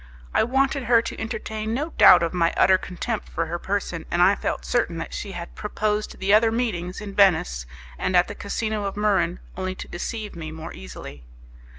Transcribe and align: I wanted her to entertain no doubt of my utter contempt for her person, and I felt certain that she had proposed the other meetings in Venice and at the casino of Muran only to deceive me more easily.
I 0.33 0.43
wanted 0.43 0.85
her 0.85 0.99
to 0.99 1.21
entertain 1.21 1.75
no 1.75 1.91
doubt 1.91 2.23
of 2.23 2.33
my 2.33 2.55
utter 2.57 2.79
contempt 2.79 3.29
for 3.29 3.45
her 3.45 3.59
person, 3.59 4.07
and 4.09 4.19
I 4.19 4.33
felt 4.33 4.65
certain 4.65 4.97
that 4.97 5.13
she 5.13 5.33
had 5.33 5.53
proposed 5.53 6.17
the 6.17 6.33
other 6.33 6.51
meetings 6.51 7.01
in 7.01 7.13
Venice 7.13 7.67
and 7.99 8.15
at 8.17 8.27
the 8.27 8.33
casino 8.33 8.85
of 8.85 8.95
Muran 8.97 9.37
only 9.55 9.75
to 9.75 9.87
deceive 9.87 10.35
me 10.35 10.51
more 10.51 10.73
easily. 10.73 11.23